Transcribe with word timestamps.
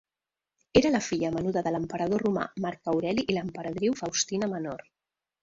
Era 0.79 0.91
la 0.95 1.01
filla 1.07 1.29
menuda 1.35 1.63
de 1.67 1.73
l'Emperador 1.75 2.23
Romà 2.27 2.47
Marc 2.65 2.91
Aureli 2.95 3.27
i 3.27 3.37
l'Emperadriu 3.37 4.01
Faustina 4.03 4.53
Menor. 4.57 4.85